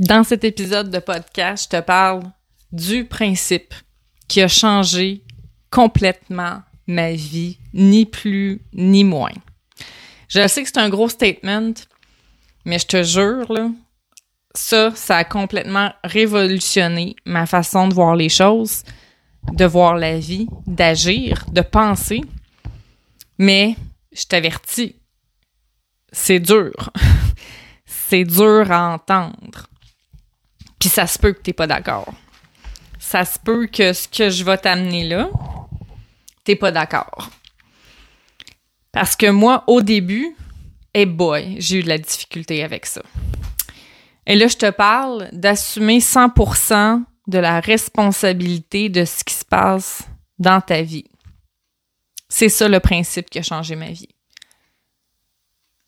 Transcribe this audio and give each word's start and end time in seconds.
Dans 0.00 0.24
cet 0.24 0.44
épisode 0.44 0.90
de 0.90 0.98
podcast, 0.98 1.64
je 1.64 1.76
te 1.76 1.82
parle 1.82 2.22
du 2.72 3.04
principe 3.04 3.74
qui 4.28 4.40
a 4.40 4.48
changé 4.48 5.22
complètement 5.68 6.62
ma 6.86 7.12
vie, 7.12 7.58
ni 7.74 8.06
plus 8.06 8.62
ni 8.72 9.04
moins. 9.04 9.34
Je 10.26 10.48
sais 10.48 10.62
que 10.62 10.70
c'est 10.70 10.78
un 10.78 10.88
gros 10.88 11.10
statement, 11.10 11.74
mais 12.64 12.78
je 12.78 12.86
te 12.86 13.02
jure, 13.02 13.52
là, 13.52 13.68
ça, 14.54 14.90
ça 14.94 15.18
a 15.18 15.24
complètement 15.24 15.92
révolutionné 16.02 17.14
ma 17.26 17.44
façon 17.44 17.86
de 17.86 17.92
voir 17.92 18.16
les 18.16 18.30
choses, 18.30 18.84
de 19.52 19.66
voir 19.66 19.96
la 19.96 20.18
vie, 20.18 20.46
d'agir, 20.66 21.44
de 21.52 21.60
penser. 21.60 22.22
Mais 23.36 23.76
je 24.12 24.24
t'avertis, 24.24 24.96
c'est 26.10 26.40
dur. 26.40 26.90
c'est 27.84 28.24
dur 28.24 28.72
à 28.72 28.94
entendre. 28.94 29.69
Puis 30.80 30.88
ça 30.88 31.06
se 31.06 31.18
peut 31.18 31.32
que 31.32 31.42
t'es 31.42 31.52
pas 31.52 31.68
d'accord. 31.68 32.12
Ça 32.98 33.24
se 33.24 33.38
peut 33.38 33.66
que 33.66 33.92
ce 33.92 34.08
que 34.08 34.30
je 34.30 34.42
vais 34.42 34.58
t'amener 34.58 35.06
là, 35.06 35.30
t'es 36.42 36.56
pas 36.56 36.72
d'accord. 36.72 37.30
Parce 38.90 39.14
que 39.14 39.30
moi, 39.30 39.62
au 39.68 39.82
début, 39.82 40.34
hey 40.92 41.06
boy, 41.06 41.56
j'ai 41.60 41.78
eu 41.78 41.82
de 41.82 41.88
la 41.88 41.98
difficulté 41.98 42.64
avec 42.64 42.86
ça. 42.86 43.02
Et 44.26 44.34
là, 44.34 44.48
je 44.48 44.56
te 44.56 44.70
parle 44.70 45.28
d'assumer 45.32 45.98
100% 45.98 47.02
de 47.26 47.38
la 47.38 47.60
responsabilité 47.60 48.88
de 48.88 49.04
ce 49.04 49.22
qui 49.22 49.34
se 49.34 49.44
passe 49.44 50.02
dans 50.38 50.60
ta 50.60 50.82
vie. 50.82 51.10
C'est 52.28 52.48
ça 52.48 52.68
le 52.68 52.80
principe 52.80 53.28
qui 53.28 53.38
a 53.38 53.42
changé 53.42 53.76
ma 53.76 53.90
vie. 53.90 54.08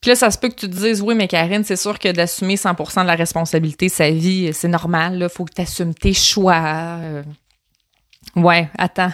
Puis 0.03 0.09
là, 0.09 0.17
ça 0.17 0.33
se 0.33 0.37
peut 0.37 0.49
que 0.49 0.57
tu 0.57 0.69
te 0.69 0.75
dises, 0.75 1.01
oui, 1.01 1.15
mais 1.15 1.29
Karine, 1.29 1.63
c'est 1.63 1.77
sûr 1.77 1.97
que 1.97 2.11
d'assumer 2.11 2.57
100% 2.57 3.03
de 3.03 3.07
la 3.07 3.15
responsabilité 3.15 3.87
de 3.87 3.93
sa 3.93 4.11
vie, 4.11 4.53
c'est 4.53 4.67
normal, 4.69 5.21
il 5.23 5.29
faut 5.29 5.45
que 5.45 5.55
tu 5.55 5.63
assumes 5.63 5.95
tes 5.95 6.13
choix. 6.13 6.61
Euh. 6.99 7.23
Ouais, 8.35 8.69
attends. 8.77 9.13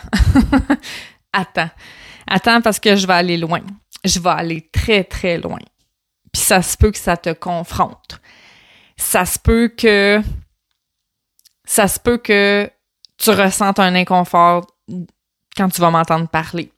attends. 1.33 1.69
Attends 2.27 2.62
parce 2.62 2.80
que 2.80 2.97
je 2.97 3.06
vais 3.06 3.12
aller 3.12 3.36
loin. 3.36 3.61
Je 4.03 4.19
vais 4.19 4.30
aller 4.30 4.67
très, 4.72 5.05
très 5.05 5.36
loin. 5.36 5.61
Puis 6.33 6.42
ça 6.42 6.62
se 6.62 6.75
peut 6.75 6.91
que 6.91 6.98
ça 6.98 7.19
te 7.19 7.34
confronte. 7.34 8.20
Ça 8.97 9.27
se 9.27 9.39
peut 9.39 9.69
que 9.69 10.23
ça 11.67 11.86
se 11.86 12.00
peut 12.00 12.17
que 12.17 12.70
tu 13.19 13.30
ressentes 13.30 13.78
un 13.78 13.95
inconfort 13.95 14.67
quand 15.55 15.69
tu 15.69 15.83
vas 15.83 15.91
m'entendre 15.91 16.28
parler. 16.28 16.73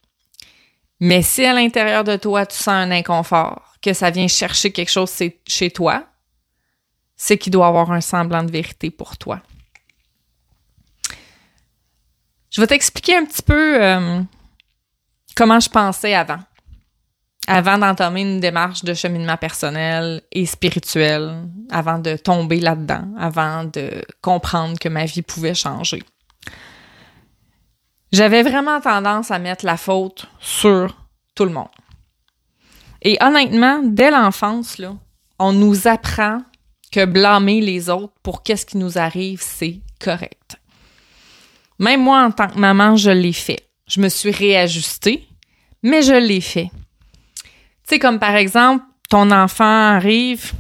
Mais 0.99 1.23
si 1.23 1.45
à 1.45 1.53
l'intérieur 1.53 2.03
de 2.03 2.17
toi, 2.17 2.45
tu 2.45 2.57
sens 2.57 2.69
un 2.69 2.91
inconfort, 2.91 3.70
que 3.83 3.93
ça 3.93 4.11
vient 4.11 4.29
chercher 4.29 4.73
quelque 4.73 4.91
chose 4.91 5.13
chez 5.47 5.71
toi, 5.71 6.05
c'est 7.17 7.39
qu'il 7.39 7.53
doit 7.53 7.67
avoir 7.67 7.91
un 7.93 8.01
semblant 8.01 8.43
de 8.43 8.51
vérité 8.51 8.91
pour 8.91 9.17
toi. 9.19 9.41
Je 12.51 12.61
vais 12.61 12.67
t'expliquer 12.67 13.17
un 13.17 13.25
petit 13.25 13.43
peu 13.43 13.83
euh, 13.83 14.23
comment 15.37 15.61
je 15.61 15.69
pensais 15.69 16.15
avant. 16.15 16.41
Avant 17.47 17.79
d'entamer 17.79 18.23
une 18.23 18.41
démarche 18.41 18.85
de 18.85 18.95
cheminement 18.95 19.37
personnel 19.37 20.23
et 20.31 20.47
spirituel, 20.47 21.49
avant 21.71 21.99
de 21.99 22.17
tomber 22.17 22.61
là-dedans, 22.61 23.09
avant 23.19 23.65
de 23.65 24.05
comprendre 24.21 24.79
que 24.79 24.89
ma 24.89 25.05
vie 25.05 25.23
pouvait 25.23 25.55
changer. 25.55 26.03
J'avais 28.13 28.43
vraiment 28.43 28.81
tendance 28.81 29.31
à 29.31 29.39
mettre 29.39 29.65
la 29.65 29.77
faute 29.77 30.27
sur 30.41 30.97
tout 31.35 31.45
le 31.45 31.53
monde. 31.53 31.69
Et 33.03 33.17
honnêtement, 33.21 33.81
dès 33.83 34.11
l'enfance, 34.11 34.81
on 35.39 35.53
nous 35.53 35.89
apprend 35.89 36.43
que 36.93 37.05
blâmer 37.05 37.61
les 37.61 37.89
autres 37.89 38.13
pour 38.23 38.43
qu'est-ce 38.43 38.67
qui 38.67 38.77
nous 38.77 38.99
arrive, 38.99 39.41
c'est 39.43 39.81
correct. 40.01 40.57
Même 41.79 42.03
moi, 42.03 42.23
en 42.23 42.31
tant 42.31 42.49
que 42.49 42.59
maman, 42.59 42.97
je 42.97 43.11
l'ai 43.11 43.33
fait. 43.33 43.61
Je 43.87 44.01
me 44.01 44.09
suis 44.09 44.31
réajustée, 44.31 45.27
mais 45.83 46.03
je 46.03 46.13
l'ai 46.13 46.41
fait. 46.41 46.71
Tu 47.43 47.51
sais, 47.97 47.99
comme 47.99 48.19
par 48.19 48.37
exemple, 48.37 48.85
ton 49.09 49.31
enfant 49.31 49.65
arrive, 49.65 50.53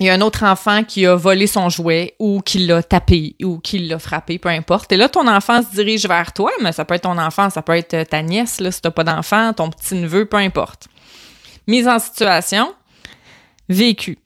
il 0.00 0.06
y 0.06 0.10
a 0.10 0.14
un 0.14 0.20
autre 0.20 0.44
enfant 0.44 0.84
qui 0.84 1.06
a 1.06 1.16
volé 1.16 1.46
son 1.46 1.68
jouet 1.70 2.14
ou 2.20 2.40
qui 2.40 2.58
l'a 2.58 2.82
tapé 2.82 3.34
ou 3.42 3.58
qui 3.58 3.80
l'a 3.80 3.98
frappé, 3.98 4.38
peu 4.38 4.48
importe. 4.48 4.92
Et 4.92 4.96
là, 4.96 5.08
ton 5.08 5.26
enfant 5.26 5.62
se 5.62 5.74
dirige 5.74 6.06
vers 6.06 6.32
toi, 6.32 6.52
mais 6.60 6.72
ça 6.72 6.84
peut 6.84 6.94
être 6.94 7.02
ton 7.02 7.18
enfant, 7.18 7.50
ça 7.50 7.62
peut 7.62 7.74
être 7.74 8.08
ta 8.08 8.22
nièce, 8.22 8.60
là, 8.60 8.70
si 8.70 8.80
t'as 8.80 8.90
pas 8.90 9.02
d'enfant, 9.02 9.52
ton 9.54 9.70
petit-neveu, 9.70 10.26
peu 10.26 10.36
importe 10.36 10.88
mise 11.68 11.86
en 11.86 12.00
situation, 12.00 12.74
vécu. 13.68 14.18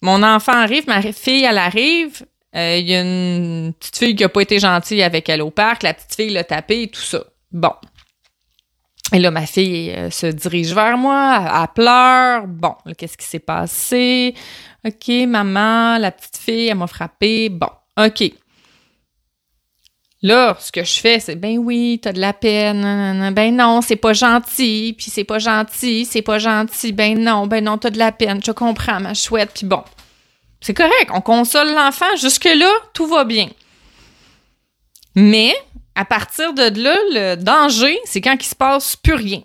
Mon 0.00 0.22
enfant 0.22 0.52
arrive, 0.52 0.86
ma 0.86 1.02
fille, 1.02 1.44
elle 1.44 1.58
arrive, 1.58 2.24
euh, 2.54 2.76
il 2.76 2.88
y 2.88 2.94
a 2.94 3.00
une 3.00 3.72
petite 3.72 3.96
fille 3.96 4.14
qui 4.14 4.22
a 4.22 4.28
pas 4.28 4.42
été 4.42 4.60
gentille 4.60 5.02
avec 5.02 5.28
elle 5.28 5.42
au 5.42 5.50
parc, 5.50 5.82
la 5.82 5.94
petite 5.94 6.14
fille 6.14 6.30
l'a 6.30 6.44
tapé 6.44 6.82
et 6.82 6.88
tout 6.88 7.00
ça. 7.00 7.24
Bon. 7.50 7.72
Et 9.12 9.18
là, 9.18 9.30
ma 9.30 9.46
fille 9.46 9.90
euh, 9.92 10.10
se 10.10 10.26
dirige 10.26 10.74
vers 10.74 10.96
moi, 10.96 11.44
elle, 11.44 11.68
pleure. 11.74 12.46
Bon, 12.46 12.74
qu'est-ce 12.96 13.16
qui 13.16 13.26
s'est 13.26 13.38
passé? 13.38 14.34
OK, 14.84 15.08
maman, 15.26 15.98
la 15.98 16.10
petite 16.10 16.36
fille, 16.36 16.68
elle 16.68 16.76
m'a 16.76 16.86
frappé. 16.86 17.48
Bon, 17.48 17.68
OK. 17.98 18.32
Là, 20.24 20.56
ce 20.58 20.72
que 20.72 20.82
je 20.84 21.00
fais, 21.00 21.20
c'est 21.20 21.36
ben 21.36 21.58
oui, 21.58 22.00
t'as 22.02 22.14
de 22.14 22.18
la 22.18 22.32
peine, 22.32 23.30
ben 23.34 23.54
non, 23.54 23.82
c'est 23.82 23.94
pas 23.94 24.14
gentil, 24.14 24.94
puis 24.96 25.10
c'est 25.10 25.22
pas 25.22 25.38
gentil, 25.38 26.06
c'est 26.06 26.22
pas 26.22 26.38
gentil, 26.38 26.92
ben 26.92 27.22
non, 27.22 27.46
ben 27.46 27.62
non, 27.62 27.76
t'as 27.76 27.90
de 27.90 27.98
la 27.98 28.10
peine, 28.10 28.42
je 28.42 28.50
comprends, 28.50 29.00
ma 29.00 29.12
chouette, 29.12 29.50
puis 29.54 29.66
bon. 29.66 29.84
C'est 30.62 30.72
correct, 30.72 31.10
on 31.12 31.20
console 31.20 31.74
l'enfant, 31.74 32.16
jusque-là, 32.18 32.70
tout 32.94 33.06
va 33.06 33.24
bien. 33.24 33.50
Mais, 35.14 35.52
à 35.94 36.06
partir 36.06 36.54
de 36.54 36.62
là, 36.82 36.96
le 37.10 37.34
danger, 37.34 37.98
c'est 38.06 38.22
quand 38.22 38.36
il 38.40 38.46
se 38.46 38.54
passe 38.54 38.96
plus 38.96 39.12
rien. 39.12 39.42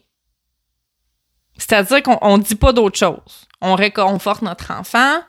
C'est-à-dire 1.57 2.01
qu'on 2.01 2.38
ne 2.38 2.41
dit 2.41 2.56
pas 2.56 2.72
d'autre 2.72 2.97
chose. 2.97 3.47
On 3.59 3.75
réconforte 3.75 4.44
notre 4.44 4.72
enfant, 4.72 5.19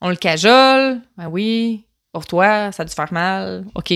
on 0.00 0.08
le 0.08 0.14
cajole, 0.14 1.00
ben 1.16 1.26
oui, 1.26 1.84
pour 2.12 2.26
toi, 2.26 2.70
ça 2.70 2.84
a 2.84 2.86
dû 2.86 2.94
faire 2.94 3.12
mal, 3.12 3.64
OK. 3.74 3.92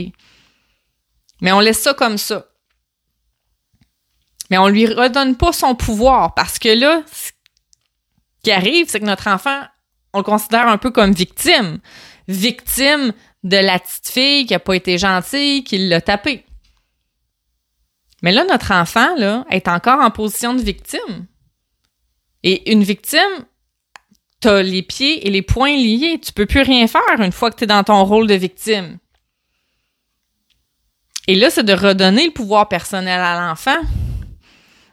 Mais 1.42 1.52
on 1.52 1.60
laisse 1.60 1.80
ça 1.80 1.92
comme 1.92 2.16
ça. 2.16 2.46
Mais 4.48 4.58
on 4.58 4.68
lui 4.68 4.86
redonne 4.86 5.36
pas 5.36 5.52
son 5.52 5.74
pouvoir 5.74 6.34
parce 6.34 6.58
que 6.58 6.68
là, 6.68 7.02
ce 7.12 7.32
qui 8.42 8.52
arrive, 8.52 8.88
c'est 8.88 9.00
que 9.00 9.04
notre 9.04 9.28
enfant, 9.28 9.62
on 10.12 10.18
le 10.18 10.24
considère 10.24 10.68
un 10.68 10.78
peu 10.78 10.90
comme 10.90 11.12
victime. 11.12 11.80
Victime 12.28 13.12
de 13.42 13.56
la 13.56 13.78
petite 13.78 14.08
fille 14.08 14.46
qui 14.46 14.54
a 14.54 14.60
pas 14.60 14.76
été 14.76 14.98
gentille, 14.98 15.64
qui 15.64 15.78
l'a 15.88 16.00
tapé. 16.00 16.46
Mais 18.22 18.30
là, 18.30 18.44
notre 18.44 18.72
enfant, 18.72 19.16
là, 19.16 19.44
est 19.50 19.66
encore 19.66 20.00
en 20.00 20.10
position 20.12 20.54
de 20.54 20.62
victime. 20.62 21.26
Et 22.44 22.70
une 22.70 22.84
victime, 22.84 23.46
t'as 24.40 24.62
les 24.62 24.82
pieds 24.82 25.26
et 25.26 25.30
les 25.30 25.42
poings 25.42 25.76
liés. 25.76 26.20
Tu 26.24 26.32
peux 26.32 26.46
plus 26.46 26.62
rien 26.62 26.86
faire 26.86 27.18
une 27.18 27.32
fois 27.32 27.50
que 27.50 27.56
tu 27.56 27.64
es 27.64 27.66
dans 27.66 27.82
ton 27.82 28.04
rôle 28.04 28.28
de 28.28 28.34
victime. 28.34 28.98
Et 31.28 31.34
là, 31.36 31.50
c'est 31.50 31.62
de 31.62 31.72
redonner 31.72 32.26
le 32.26 32.32
pouvoir 32.32 32.68
personnel 32.68 33.20
à 33.20 33.40
l'enfant 33.40 33.80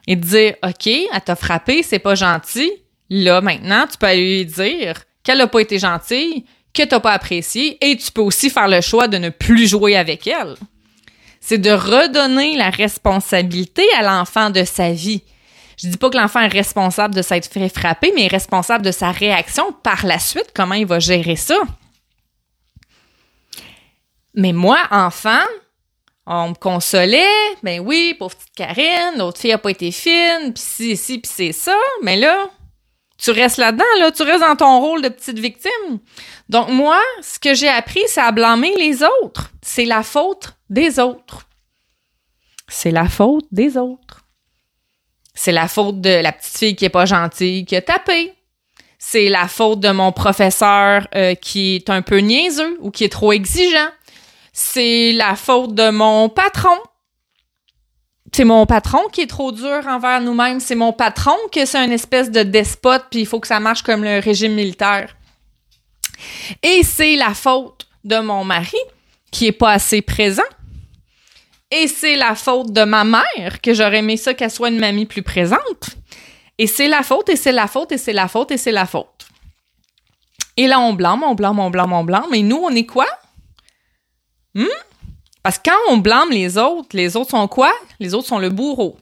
et 0.06 0.16
de 0.16 0.24
dire 0.24 0.54
OK, 0.62 0.86
elle 0.86 1.20
t'a 1.24 1.36
frappé, 1.36 1.82
c'est 1.82 1.98
pas 1.98 2.14
gentil. 2.14 2.70
Là, 3.10 3.40
maintenant, 3.40 3.86
tu 3.90 3.98
peux 3.98 4.06
aller 4.06 4.38
lui 4.38 4.46
dire 4.46 5.02
qu'elle 5.24 5.38
n'a 5.38 5.48
pas 5.48 5.60
été 5.60 5.78
gentille, 5.78 6.44
que 6.72 6.84
t'as 6.84 7.00
pas 7.00 7.12
apprécié, 7.12 7.76
et 7.84 7.96
tu 7.96 8.12
peux 8.12 8.20
aussi 8.20 8.50
faire 8.50 8.68
le 8.68 8.80
choix 8.80 9.08
de 9.08 9.18
ne 9.18 9.30
plus 9.30 9.68
jouer 9.68 9.96
avec 9.96 10.26
elle. 10.26 10.54
C'est 11.40 11.58
de 11.58 11.70
redonner 11.70 12.56
la 12.56 12.70
responsabilité 12.70 13.82
à 13.98 14.02
l'enfant 14.02 14.50
de 14.50 14.62
sa 14.62 14.92
vie. 14.92 15.22
Je 15.76 15.88
dis 15.88 15.96
pas 15.96 16.10
que 16.10 16.16
l'enfant 16.16 16.40
est 16.40 16.48
responsable 16.48 17.14
de 17.14 17.22
s'être 17.22 17.50
fait 17.50 17.68
frapper, 17.68 18.12
mais 18.14 18.26
est 18.26 18.28
responsable 18.28 18.84
de 18.84 18.92
sa 18.92 19.10
réaction 19.10 19.72
par 19.82 20.06
la 20.06 20.18
suite, 20.18 20.52
comment 20.54 20.74
il 20.74 20.86
va 20.86 20.98
gérer 20.98 21.36
ça. 21.36 21.56
Mais 24.34 24.52
moi, 24.52 24.78
enfant, 24.90 25.42
on 26.32 26.50
me 26.50 26.54
consolait, 26.54 27.56
ben 27.64 27.80
oui, 27.80 28.14
pauvre 28.16 28.36
petite 28.36 28.54
Karine, 28.54 29.18
l'autre 29.18 29.40
fille 29.40 29.52
a 29.52 29.58
pas 29.58 29.72
été 29.72 29.90
fine, 29.90 30.52
puis 30.54 30.62
si, 30.64 30.96
si, 30.96 31.20
c'est 31.24 31.50
ça, 31.50 31.76
mais 32.02 32.16
là, 32.16 32.48
tu 33.18 33.32
restes 33.32 33.58
là-dedans, 33.58 33.84
là, 33.98 34.12
tu 34.12 34.22
restes 34.22 34.40
dans 34.40 34.54
ton 34.54 34.80
rôle 34.80 35.02
de 35.02 35.08
petite 35.08 35.40
victime. 35.40 35.98
Donc 36.48 36.68
moi, 36.68 37.00
ce 37.20 37.40
que 37.40 37.52
j'ai 37.54 37.68
appris, 37.68 38.02
c'est 38.06 38.20
à 38.20 38.30
blâmer 38.30 38.74
les 38.76 39.02
autres. 39.02 39.50
C'est 39.60 39.84
la 39.84 40.04
faute 40.04 40.54
des 40.70 41.00
autres. 41.00 41.48
C'est 42.68 42.92
la 42.92 43.08
faute 43.08 43.46
des 43.50 43.76
autres. 43.76 44.24
C'est 45.34 45.52
la 45.52 45.66
faute 45.66 46.00
de 46.00 46.22
la 46.22 46.30
petite 46.32 46.56
fille 46.56 46.76
qui 46.76 46.84
est 46.84 46.90
pas 46.90 47.06
gentille, 47.06 47.64
qui 47.64 47.74
a 47.74 47.82
tapé. 47.82 48.32
C'est 48.98 49.28
la 49.28 49.48
faute 49.48 49.80
de 49.80 49.90
mon 49.90 50.12
professeur 50.12 51.08
euh, 51.14 51.34
qui 51.34 51.76
est 51.76 51.90
un 51.90 52.02
peu 52.02 52.18
niaiseux 52.18 52.78
ou 52.80 52.90
qui 52.90 53.04
est 53.04 53.12
trop 53.12 53.32
exigeant 53.32 53.88
c'est 54.52 55.12
la 55.12 55.36
faute 55.36 55.74
de 55.74 55.90
mon 55.90 56.28
patron. 56.28 56.78
C'est 58.32 58.44
mon 58.44 58.64
patron 58.66 59.00
qui 59.12 59.22
est 59.22 59.26
trop 59.26 59.52
dur 59.52 59.86
envers 59.86 60.20
nous-mêmes. 60.20 60.60
C'est 60.60 60.74
mon 60.74 60.92
patron 60.92 61.36
que 61.52 61.64
c'est 61.64 61.84
une 61.84 61.92
espèce 61.92 62.30
de 62.30 62.42
despote, 62.42 63.06
puis 63.10 63.20
il 63.20 63.26
faut 63.26 63.40
que 63.40 63.48
ça 63.48 63.60
marche 63.60 63.82
comme 63.82 64.04
le 64.04 64.20
régime 64.20 64.54
militaire. 64.54 65.16
Et 66.62 66.82
c'est 66.84 67.16
la 67.16 67.34
faute 67.34 67.86
de 68.04 68.18
mon 68.18 68.44
mari 68.44 68.78
qui 69.30 69.46
est 69.46 69.52
pas 69.52 69.72
assez 69.72 70.02
présent. 70.02 70.42
Et 71.70 71.86
c'est 71.86 72.16
la 72.16 72.34
faute 72.34 72.72
de 72.72 72.82
ma 72.82 73.04
mère 73.04 73.60
que 73.62 73.74
j'aurais 73.74 73.98
aimé 73.98 74.16
ça 74.16 74.34
qu'elle 74.34 74.50
soit 74.50 74.70
une 74.70 74.80
mamie 74.80 75.06
plus 75.06 75.22
présente. 75.22 75.96
Et 76.58 76.66
c'est 76.66 76.88
la 76.88 77.02
faute, 77.02 77.28
et 77.28 77.36
c'est 77.36 77.52
la 77.52 77.68
faute, 77.68 77.92
et 77.92 77.98
c'est 77.98 78.12
la 78.12 78.28
faute, 78.28 78.50
et 78.50 78.56
c'est 78.56 78.72
la 78.72 78.86
faute. 78.86 79.28
Et 80.56 80.66
là, 80.66 80.80
on 80.80 80.92
blâme, 80.92 81.22
on 81.22 81.34
blâme, 81.34 81.58
on 81.58 81.70
blâme, 81.70 81.92
on 81.92 82.04
blâme. 82.04 82.26
Mais 82.30 82.42
nous, 82.42 82.58
on 82.58 82.70
est 82.70 82.86
quoi? 82.86 83.06
Hmm? 84.54 84.66
Parce 85.42 85.58
que 85.58 85.70
quand 85.70 85.78
on 85.88 85.98
blâme 85.98 86.30
les 86.30 86.58
autres, 86.58 86.96
les 86.96 87.16
autres 87.16 87.30
sont 87.30 87.48
quoi? 87.48 87.72
Les 87.98 88.14
autres 88.14 88.28
sont 88.28 88.38
le 88.38 88.50
bourreau. 88.50 88.98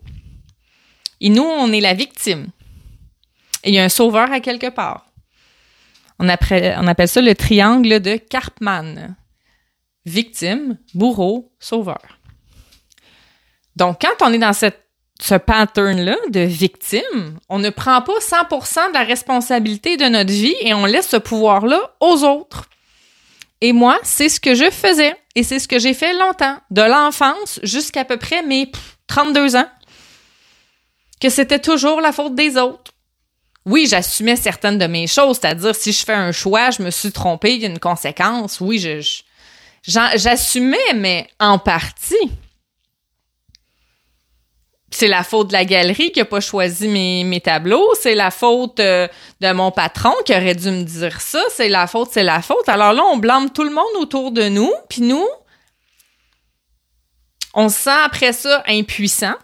Et 1.20 1.30
nous, 1.30 1.42
on 1.42 1.72
est 1.72 1.80
la 1.80 1.94
victime. 1.94 2.48
Et 3.64 3.70
il 3.70 3.74
y 3.74 3.78
a 3.78 3.84
un 3.84 3.88
sauveur 3.88 4.30
à 4.30 4.40
quelque 4.40 4.70
part. 4.70 5.06
On 6.20 6.28
appelle, 6.28 7.08
ça 7.08 7.20
le 7.20 7.34
triangle 7.34 8.00
de 8.00 8.16
Karpman. 8.16 9.16
Victime, 10.04 10.78
bourreau, 10.94 11.52
sauveur. 11.58 12.00
Donc, 13.76 14.00
quand 14.00 14.26
on 14.26 14.32
est 14.32 14.38
dans 14.38 14.52
ce 14.52 15.34
pattern-là 15.34 16.16
de 16.30 16.40
victime, 16.40 17.38
on 17.48 17.58
ne 17.58 17.70
prend 17.70 18.00
pas 18.02 18.18
100% 18.18 18.88
de 18.88 18.94
la 18.94 19.04
responsabilité 19.04 19.96
de 19.96 20.06
notre 20.06 20.32
vie 20.32 20.56
et 20.60 20.72
on 20.74 20.86
laisse 20.86 21.08
ce 21.08 21.16
pouvoir-là 21.16 21.94
aux 22.00 22.24
autres. 22.24 22.68
Et 23.60 23.72
moi, 23.72 23.98
c'est 24.02 24.28
ce 24.28 24.40
que 24.40 24.54
je 24.54 24.70
faisais. 24.70 25.14
Et 25.34 25.44
c'est 25.44 25.60
ce 25.60 25.68
que 25.68 25.78
j'ai 25.78 25.94
fait 25.94 26.14
longtemps, 26.14 26.56
de 26.70 26.82
l'enfance 26.82 27.60
jusqu'à 27.62 28.04
peu 28.04 28.16
près 28.16 28.42
mes 28.42 28.72
32 29.06 29.54
ans, 29.54 29.68
que 31.20 31.28
c'était 31.28 31.60
toujours 31.60 32.00
la 32.00 32.10
faute 32.10 32.34
des 32.34 32.56
autres. 32.56 32.92
Oui, 33.64 33.86
j'assumais 33.88 34.34
certaines 34.34 34.78
de 34.78 34.86
mes 34.86 35.06
choses, 35.06 35.38
c'est-à-dire 35.40 35.76
si 35.76 35.92
je 35.92 36.04
fais 36.04 36.14
un 36.14 36.32
choix, 36.32 36.70
je 36.70 36.82
me 36.82 36.90
suis 36.90 37.12
trompée, 37.12 37.54
il 37.54 37.60
y 37.60 37.66
a 37.66 37.68
une 37.68 37.78
conséquence. 37.78 38.60
Oui, 38.60 38.84
j'assumais, 39.86 40.94
mais 40.96 41.28
en 41.38 41.58
partie. 41.58 42.16
C'est 44.98 45.06
la 45.06 45.22
faute 45.22 45.46
de 45.46 45.52
la 45.52 45.64
galerie 45.64 46.10
qui 46.10 46.18
n'a 46.18 46.24
pas 46.24 46.40
choisi 46.40 46.88
mes, 46.88 47.40
tableaux. 47.40 47.88
C'est 48.00 48.16
la 48.16 48.32
faute 48.32 48.80
euh, 48.80 49.06
de 49.40 49.52
mon 49.52 49.70
patron 49.70 50.12
qui 50.26 50.32
aurait 50.32 50.56
dû 50.56 50.72
me 50.72 50.82
dire 50.82 51.20
ça. 51.20 51.40
C'est 51.50 51.68
la 51.68 51.86
faute, 51.86 52.08
c'est 52.10 52.24
la 52.24 52.42
faute. 52.42 52.68
Alors 52.68 52.92
là, 52.92 53.04
on 53.04 53.16
blâme 53.16 53.50
tout 53.50 53.62
le 53.62 53.70
monde 53.70 53.84
autour 54.00 54.32
de 54.32 54.48
nous. 54.48 54.72
Puis 54.88 55.02
nous, 55.02 55.24
on 57.54 57.68
se 57.68 57.78
sent 57.78 58.00
après 58.04 58.32
ça 58.32 58.64
impuissant 58.66 59.36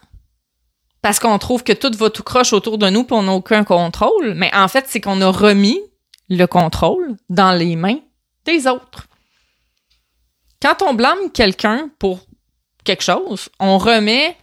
parce 1.02 1.20
qu'on 1.20 1.38
trouve 1.38 1.62
que 1.62 1.72
tout 1.72 1.96
va 1.96 2.10
tout 2.10 2.24
croche 2.24 2.52
autour 2.52 2.76
de 2.76 2.90
nous 2.90 3.02
et 3.02 3.12
on 3.12 3.22
n'a 3.22 3.32
aucun 3.32 3.62
contrôle. 3.62 4.34
Mais 4.34 4.50
en 4.56 4.66
fait, 4.66 4.86
c'est 4.88 5.00
qu'on 5.00 5.20
a 5.20 5.30
remis 5.30 5.80
le 6.30 6.46
contrôle 6.46 7.14
dans 7.28 7.52
les 7.52 7.76
mains 7.76 8.00
des 8.44 8.66
autres. 8.66 9.06
Quand 10.60 10.82
on 10.82 10.94
blâme 10.94 11.30
quelqu'un 11.32 11.90
pour 12.00 12.26
quelque 12.82 13.04
chose, 13.04 13.50
on 13.60 13.78
remet 13.78 14.36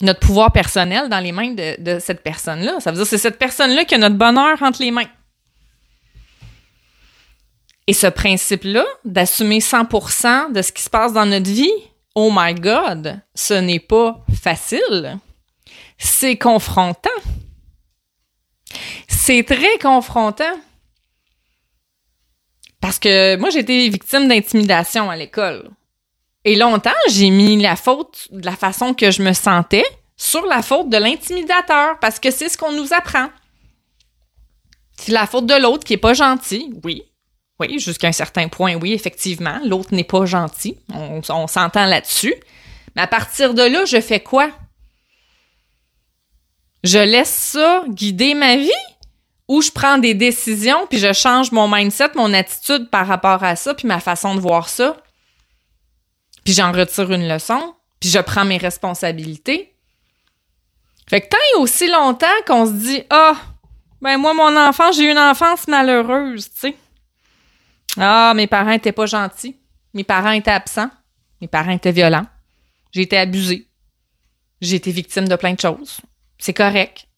notre 0.00 0.20
pouvoir 0.20 0.52
personnel 0.52 1.08
dans 1.08 1.20
les 1.20 1.32
mains 1.32 1.54
de, 1.54 1.98
cette 1.98 2.22
personne-là. 2.22 2.80
Ça 2.80 2.90
veut 2.90 2.96
dire 2.96 3.04
que 3.04 3.10
c'est 3.10 3.18
cette 3.18 3.38
personne-là 3.38 3.84
qui 3.84 3.94
a 3.94 3.98
notre 3.98 4.16
bonheur 4.16 4.62
entre 4.62 4.82
les 4.82 4.90
mains. 4.90 5.08
Et 7.86 7.94
ce 7.94 8.06
principe-là, 8.06 8.84
d'assumer 9.04 9.60
100% 9.60 10.52
de 10.52 10.62
ce 10.62 10.72
qui 10.72 10.82
se 10.82 10.90
passe 10.90 11.12
dans 11.14 11.26
notre 11.26 11.50
vie, 11.50 11.72
oh 12.14 12.30
my 12.32 12.54
God, 12.54 13.20
ce 13.34 13.54
n'est 13.54 13.80
pas 13.80 14.24
facile. 14.42 15.18
C'est 15.96 16.36
confrontant. 16.36 17.10
C'est 19.08 19.42
très 19.42 19.78
confrontant. 19.80 20.44
Parce 22.80 22.98
que 22.98 23.36
moi, 23.36 23.50
j'ai 23.50 23.60
été 23.60 23.88
victime 23.88 24.28
d'intimidation 24.28 25.10
à 25.10 25.16
l'école. 25.16 25.70
Et 26.44 26.56
longtemps, 26.56 26.90
j'ai 27.08 27.30
mis 27.30 27.60
la 27.60 27.76
faute 27.76 28.28
de 28.30 28.44
la 28.44 28.56
façon 28.56 28.94
que 28.94 29.10
je 29.10 29.22
me 29.22 29.32
sentais 29.32 29.84
sur 30.16 30.44
la 30.46 30.62
faute 30.62 30.88
de 30.88 30.96
l'intimidateur, 30.96 31.98
parce 32.00 32.18
que 32.18 32.30
c'est 32.30 32.48
ce 32.48 32.58
qu'on 32.58 32.72
nous 32.72 32.92
apprend. 32.92 33.28
C'est 34.96 35.12
la 35.12 35.26
faute 35.26 35.46
de 35.46 35.54
l'autre 35.54 35.84
qui 35.84 35.94
est 35.94 35.98
pas 35.98 36.14
gentil, 36.14 36.72
oui. 36.84 37.02
Oui, 37.60 37.78
jusqu'à 37.78 38.08
un 38.08 38.12
certain 38.12 38.48
point, 38.48 38.74
oui, 38.76 38.92
effectivement. 38.92 39.60
L'autre 39.64 39.92
n'est 39.92 40.04
pas 40.04 40.26
gentil. 40.26 40.76
On, 40.92 41.20
on 41.28 41.46
s'entend 41.46 41.86
là-dessus. 41.86 42.34
Mais 42.94 43.02
à 43.02 43.06
partir 43.06 43.54
de 43.54 43.62
là, 43.62 43.84
je 43.84 44.00
fais 44.00 44.20
quoi? 44.20 44.50
Je 46.84 46.98
laisse 46.98 47.34
ça 47.34 47.84
guider 47.88 48.34
ma 48.34 48.56
vie? 48.56 48.70
où 49.48 49.62
je 49.62 49.70
prends 49.70 49.98
des 49.98 50.14
décisions, 50.14 50.86
puis 50.88 50.98
je 50.98 51.12
change 51.12 51.52
mon 51.52 51.68
mindset, 51.68 52.10
mon 52.14 52.32
attitude 52.34 52.90
par 52.90 53.06
rapport 53.06 53.42
à 53.42 53.56
ça, 53.56 53.74
puis 53.74 53.88
ma 53.88 53.98
façon 53.98 54.34
de 54.34 54.40
voir 54.40 54.68
ça? 54.68 54.96
Puis 56.48 56.54
j'en 56.54 56.72
retire 56.72 57.12
une 57.12 57.28
leçon, 57.28 57.74
puis 58.00 58.08
je 58.08 58.18
prends 58.20 58.46
mes 58.46 58.56
responsabilités. 58.56 59.74
Fait 61.06 61.20
que 61.20 61.28
tant 61.28 61.36
et 61.52 61.58
aussi 61.58 61.90
longtemps 61.90 62.26
qu'on 62.46 62.64
se 62.64 62.72
dit 62.72 63.02
Ah, 63.10 63.36
ben 64.00 64.16
moi, 64.16 64.32
mon 64.32 64.56
enfant, 64.56 64.90
j'ai 64.92 65.02
eu 65.02 65.10
une 65.10 65.18
enfance 65.18 65.68
malheureuse, 65.68 66.50
tu 66.50 66.58
sais. 66.58 66.76
Ah, 67.98 68.32
mes 68.34 68.46
parents 68.46 68.70
étaient 68.70 68.92
pas 68.92 69.04
gentils. 69.04 69.58
Mes 69.92 70.04
parents 70.04 70.30
étaient 70.30 70.50
absents. 70.50 70.88
Mes 71.42 71.48
parents 71.48 71.72
étaient 71.72 71.92
violents. 71.92 72.26
J'ai 72.92 73.02
été 73.02 73.18
abusée. 73.18 73.68
J'ai 74.62 74.76
été 74.76 74.90
victime 74.90 75.28
de 75.28 75.36
plein 75.36 75.52
de 75.52 75.60
choses. 75.60 76.00
C'est 76.38 76.54
correct. 76.54 77.08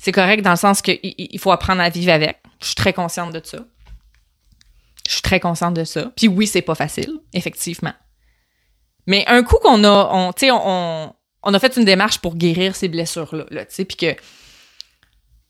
C'est 0.00 0.10
correct 0.10 0.42
dans 0.42 0.50
le 0.50 0.56
sens 0.56 0.82
qu'il 0.82 1.38
faut 1.38 1.52
apprendre 1.52 1.82
à 1.82 1.88
vivre 1.88 2.10
avec. 2.10 2.42
Je 2.60 2.66
suis 2.66 2.74
très 2.74 2.92
consciente 2.92 3.32
de 3.32 3.40
ça. 3.44 3.58
Je 5.06 5.12
suis 5.12 5.22
très 5.22 5.38
consciente 5.38 5.74
de 5.74 5.84
ça. 5.84 6.10
Puis 6.16 6.26
oui, 6.26 6.48
c'est 6.48 6.62
pas 6.62 6.74
facile, 6.74 7.20
effectivement. 7.32 7.94
Mais 9.06 9.24
un 9.26 9.42
coup 9.42 9.56
qu'on 9.62 9.84
a, 9.84 10.10
on, 10.12 10.32
on, 10.42 11.12
on 11.42 11.54
a 11.54 11.58
fait 11.58 11.76
une 11.76 11.84
démarche 11.84 12.18
pour 12.18 12.36
guérir 12.36 12.74
ces 12.74 12.88
blessures-là, 12.88 13.44
là, 13.50 13.64
tu 13.64 13.74
sais, 13.74 13.84
puis 13.84 13.96
que 13.96 14.16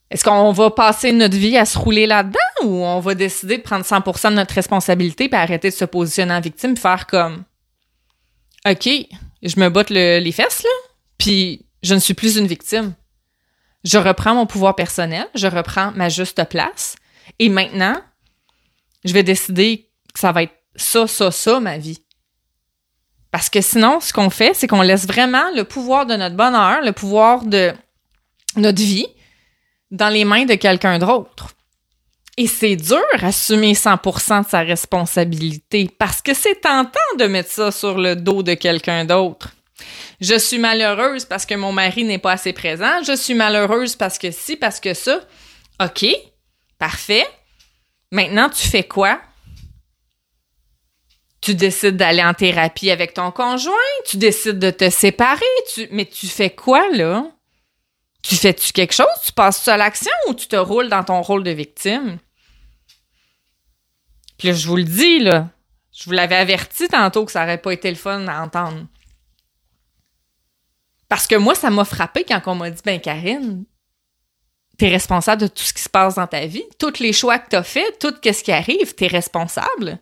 est-ce 0.09 0.23
qu'on 0.23 0.51
va 0.53 0.69
passer 0.69 1.11
notre 1.11 1.35
vie 1.35 1.57
à 1.57 1.65
se 1.65 1.77
rouler 1.77 2.05
là-dedans 2.05 2.39
ou 2.63 2.85
on 2.85 2.99
va 3.01 3.13
décider 3.13 3.57
de 3.57 3.61
prendre 3.61 3.83
100% 3.83 4.29
de 4.29 4.35
notre 4.35 4.53
responsabilité 4.53 5.27
puis 5.27 5.37
arrêter 5.37 5.69
de 5.69 5.75
se 5.75 5.83
positionner 5.83 6.33
en 6.33 6.39
victime, 6.39 6.77
faire 6.77 7.07
comme 7.07 7.43
OK, 8.65 8.89
je 9.43 9.59
me 9.59 9.69
botte 9.69 9.89
les 9.89 10.31
fesses 10.31 10.63
là, 10.63 10.69
puis 11.17 11.65
je 11.83 11.93
ne 11.93 11.99
suis 11.99 12.13
plus 12.13 12.37
une 12.37 12.47
victime 12.47 12.93
je 13.87 13.97
reprends 13.97 14.35
mon 14.35 14.45
pouvoir 14.45 14.75
personnel, 14.75 15.27
je 15.33 15.47
reprends 15.47 15.91
ma 15.91 16.09
juste 16.09 16.43
place. 16.49 16.95
Et 17.39 17.49
maintenant, 17.49 17.99
je 19.05 19.13
vais 19.13 19.23
décider 19.23 19.89
que 20.13 20.19
ça 20.19 20.31
va 20.31 20.43
être 20.43 20.55
ça, 20.75 21.07
ça, 21.07 21.31
ça, 21.31 21.59
ma 21.59 21.77
vie. 21.77 22.03
Parce 23.37 23.51
que 23.51 23.61
sinon, 23.61 23.99
ce 23.99 24.11
qu'on 24.13 24.31
fait, 24.31 24.55
c'est 24.55 24.65
qu'on 24.65 24.81
laisse 24.81 25.05
vraiment 25.05 25.51
le 25.53 25.63
pouvoir 25.63 26.07
de 26.07 26.15
notre 26.15 26.35
bonheur, 26.35 26.81
le 26.81 26.91
pouvoir 26.91 27.43
de 27.43 27.71
notre 28.55 28.81
vie 28.81 29.05
dans 29.91 30.09
les 30.09 30.25
mains 30.25 30.45
de 30.45 30.55
quelqu'un 30.55 30.97
d'autre. 30.97 31.49
Et 32.35 32.47
c'est 32.47 32.75
dur 32.75 32.97
assumer 33.21 33.73
100% 33.73 34.43
de 34.43 34.49
sa 34.49 34.61
responsabilité 34.61 35.87
parce 35.99 36.23
que 36.23 36.33
c'est 36.33 36.61
tentant 36.61 36.99
de 37.19 37.25
mettre 37.25 37.51
ça 37.51 37.71
sur 37.71 37.99
le 37.99 38.15
dos 38.15 38.41
de 38.41 38.55
quelqu'un 38.55 39.05
d'autre. 39.05 39.51
Je 40.19 40.39
suis 40.39 40.57
malheureuse 40.57 41.25
parce 41.25 41.45
que 41.45 41.53
mon 41.53 41.71
mari 41.71 42.05
n'est 42.05 42.17
pas 42.17 42.31
assez 42.31 42.53
présent. 42.53 43.03
Je 43.05 43.15
suis 43.15 43.35
malheureuse 43.35 43.95
parce 43.95 44.17
que 44.17 44.31
si, 44.31 44.55
parce 44.55 44.79
que 44.79 44.95
ça. 44.95 45.19
OK, 45.79 46.07
parfait. 46.79 47.27
Maintenant, 48.09 48.49
tu 48.49 48.67
fais 48.67 48.81
quoi? 48.81 49.21
Tu 51.41 51.55
décides 51.55 51.97
d'aller 51.97 52.23
en 52.23 52.33
thérapie 52.33 52.89
avec 52.89 53.13
ton 53.13 53.31
conjoint, 53.31 53.73
tu 54.05 54.17
décides 54.17 54.59
de 54.59 54.71
te 54.71 54.89
séparer, 54.89 55.45
mais 55.91 56.05
tu 56.05 56.27
fais 56.27 56.49
quoi 56.49 56.89
là? 56.91 57.25
Tu 58.23 58.35
fais-tu 58.35 58.73
quelque 58.73 58.93
chose? 58.93 59.05
Tu 59.23 59.31
passes-tu 59.31 59.69
à 59.69 59.77
l'action 59.77 60.11
ou 60.27 60.33
tu 60.33 60.47
te 60.47 60.55
roules 60.55 60.89
dans 60.89 61.03
ton 61.03 61.21
rôle 61.21 61.43
de 61.43 61.51
victime? 61.51 62.17
Puis 64.37 64.49
là, 64.49 64.53
je 64.53 64.67
vous 64.67 64.75
le 64.75 64.83
dis, 64.83 65.19
là, 65.19 65.49
je 65.95 66.05
vous 66.05 66.11
l'avais 66.11 66.35
averti 66.35 66.87
tantôt 66.87 67.25
que 67.25 67.31
ça 67.31 67.41
n'aurait 67.41 67.61
pas 67.61 67.71
été 67.71 67.89
le 67.89 67.95
fun 67.95 68.27
à 68.27 68.41
entendre. 68.41 68.85
Parce 71.09 71.27
que 71.27 71.35
moi, 71.35 71.55
ça 71.55 71.69
m'a 71.69 71.85
frappé 71.85 72.23
quand 72.23 72.41
on 72.47 72.55
m'a 72.55 72.69
dit, 72.69 72.81
ben 72.83 72.99
Karine, 72.99 73.63
t'es 74.77 74.89
responsable 74.89 75.43
de 75.43 75.47
tout 75.47 75.63
ce 75.63 75.73
qui 75.73 75.81
se 75.81 75.89
passe 75.89 76.15
dans 76.15 76.27
ta 76.27 76.45
vie. 76.45 76.65
Tous 76.77 76.99
les 76.99 77.13
choix 77.13 77.39
que 77.39 77.49
t'as 77.49 77.63
faits, 77.63 77.99
tout 77.99 78.13
ce 78.23 78.43
qui 78.43 78.51
arrive, 78.51 78.93
t'es 78.93 79.07
responsable. 79.07 79.99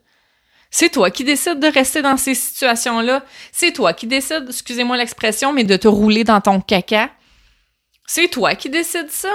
C'est 0.77 0.89
toi 0.89 1.10
qui 1.10 1.24
décides 1.24 1.62
de 1.62 1.67
rester 1.67 2.01
dans 2.01 2.17
ces 2.17 2.36
situations-là. 2.36 3.24
C'est 3.53 3.72
toi 3.72 3.94
qui 3.94 4.08
décides, 4.08 4.48
excusez-moi 4.50 4.98
l'expression, 4.98 5.53
mais 5.53 5.63
de 5.63 5.77
te 5.77 5.88
rouler 5.88 6.25
dans 6.25 6.41
ton 6.41 6.60
caca. 6.60 7.12
C'est 8.05 8.27
toi 8.27 8.55
qui 8.55 8.70
décides 8.70 9.10
ça. 9.10 9.32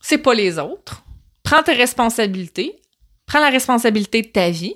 C'est 0.00 0.18
pas 0.18 0.34
les 0.34 0.58
autres. 0.58 1.04
Prends 1.44 1.62
tes 1.62 1.74
responsabilités. 1.74 2.82
Prends 3.26 3.38
la 3.38 3.50
responsabilité 3.50 4.22
de 4.22 4.26
ta 4.26 4.50
vie. 4.50 4.74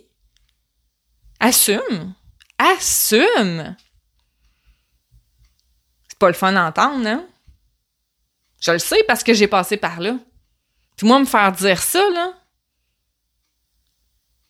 Assume. 1.40 2.14
Assume 2.56 3.74
pas 6.20 6.28
le 6.28 6.34
fun 6.34 6.52
d'entendre, 6.52 7.04
hein? 7.04 7.26
Je 8.60 8.70
le 8.70 8.78
sais 8.78 9.02
parce 9.08 9.24
que 9.24 9.34
j'ai 9.34 9.48
passé 9.48 9.76
par 9.76 9.98
là. 9.98 10.16
Puis 10.96 11.04
moi, 11.04 11.18
me 11.18 11.24
faire 11.24 11.50
dire 11.50 11.82
ça, 11.82 12.08
là, 12.10 12.32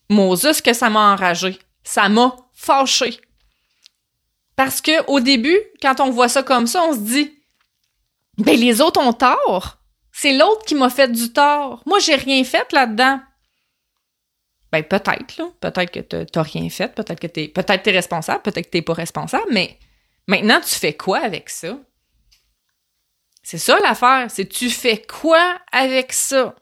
Moses, 0.09 0.61
que 0.61 0.73
ça 0.73 0.89
m'a 0.89 1.13
enragé. 1.13 1.59
Ça 1.83 2.09
m'a 2.09 2.35
fâché. 2.53 3.19
Parce 4.55 4.81
que 4.81 5.05
au 5.07 5.19
début, 5.19 5.59
quand 5.81 5.99
on 5.99 6.09
voit 6.09 6.29
ça 6.29 6.43
comme 6.43 6.67
ça, 6.67 6.83
on 6.83 6.93
se 6.93 6.99
dit 6.99 7.39
Ben 8.37 8.57
les 8.57 8.81
autres 8.81 8.99
ont 8.99 9.13
tort. 9.13 9.77
C'est 10.11 10.35
l'autre 10.35 10.65
qui 10.65 10.73
m'a 10.73 10.89
fait 10.89 11.11
du 11.11 11.31
tort. 11.31 11.83
Moi, 11.85 11.99
j'ai 11.99 12.15
rien 12.15 12.43
fait 12.43 12.71
là-dedans. 12.73 13.19
Ben 14.71 14.83
peut-être, 14.83 15.37
là. 15.37 15.49
Peut-être 15.61 15.91
que 15.91 16.23
t'as 16.23 16.41
rien 16.41 16.69
fait, 16.69 16.93
peut-être 16.93 17.19
que 17.19 17.27
t'es. 17.27 17.47
Peut-être 17.47 17.83
t'es 17.83 17.91
responsable, 17.91 18.41
peut-être 18.41 18.65
que 18.65 18.71
t'es 18.71 18.81
pas 18.81 18.93
responsable, 18.93 19.45
mais 19.51 19.77
maintenant, 20.27 20.59
tu 20.59 20.75
fais 20.75 20.93
quoi 20.93 21.19
avec 21.19 21.49
ça? 21.49 21.77
C'est 23.43 23.57
ça 23.59 23.79
l'affaire, 23.79 24.29
c'est 24.29 24.47
tu 24.47 24.69
fais 24.69 25.01
quoi 25.01 25.59
avec 25.71 26.11
ça? 26.11 26.55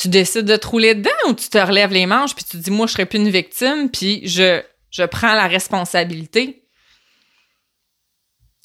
Tu 0.00 0.08
décides 0.08 0.46
de 0.46 0.56
te 0.56 0.66
rouler 0.66 0.94
dedans 0.94 1.10
ou 1.28 1.34
tu 1.34 1.50
te 1.50 1.58
relèves 1.58 1.92
les 1.92 2.06
manches 2.06 2.34
puis 2.34 2.42
tu 2.42 2.52
te 2.52 2.56
dis 2.56 2.70
moi 2.70 2.86
je 2.86 2.92
serai 2.92 3.04
plus 3.04 3.18
une 3.18 3.28
victime 3.28 3.90
puis 3.90 4.26
je 4.26 4.62
je 4.90 5.02
prends 5.02 5.34
la 5.34 5.46
responsabilité. 5.46 6.64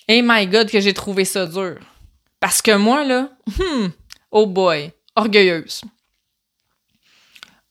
Hey 0.07 0.21
my 0.23 0.47
god 0.47 0.71
que 0.71 0.79
j'ai 0.79 0.93
trouvé 0.93 1.25
ça 1.25 1.45
dur. 1.45 1.79
Parce 2.39 2.61
que 2.61 2.71
moi 2.71 3.03
là, 3.03 3.31
hmm, 3.47 3.87
oh 4.31 4.47
boy, 4.47 4.93
orgueilleuse. 5.17 5.81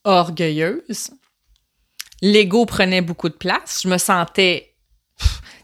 Orgueilleuse. 0.05 1.13
L'ego 2.21 2.67
prenait 2.67 3.01
beaucoup 3.01 3.31
de 3.31 3.35
place, 3.35 3.81
je 3.83 3.89
me 3.89 3.97
sentais 3.97 4.77